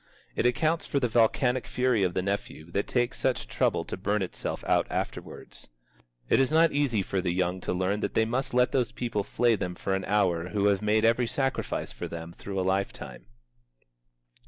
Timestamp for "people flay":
8.91-9.55